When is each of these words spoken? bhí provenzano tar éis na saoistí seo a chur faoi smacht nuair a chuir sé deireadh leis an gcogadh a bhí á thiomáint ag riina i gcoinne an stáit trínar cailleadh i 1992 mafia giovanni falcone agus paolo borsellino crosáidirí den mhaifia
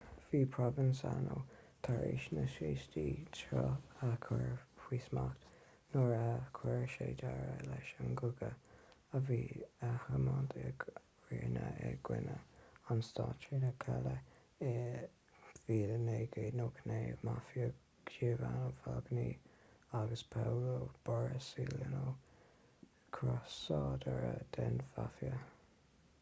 bhí 0.29 0.37
provenzano 0.53 1.33
tar 1.87 1.99
éis 2.05 2.23
na 2.35 2.43
saoistí 2.51 3.01
seo 3.39 3.65
a 4.05 4.07
chur 4.27 4.55
faoi 4.77 4.97
smacht 5.07 5.43
nuair 5.97 6.21
a 6.29 6.37
chuir 6.59 6.87
sé 6.93 7.09
deireadh 7.19 7.59
leis 7.67 7.91
an 8.05 8.15
gcogadh 8.21 9.19
a 9.19 9.21
bhí 9.27 9.37
á 9.89 9.91
thiomáint 10.05 10.55
ag 10.63 10.85
riina 11.33 11.67
i 11.89 11.91
gcoinne 12.09 12.39
an 12.95 13.05
stáit 13.09 13.45
trínar 13.45 13.75
cailleadh 13.85 14.65
i 14.71 14.73
1992 15.69 17.21
mafia 17.31 17.69
giovanni 18.15 18.73
falcone 18.81 19.27
agus 20.01 20.25
paolo 20.33 20.75
borsellino 21.11 22.03
crosáidirí 23.19 24.33
den 24.57 24.83
mhaifia 24.89 25.39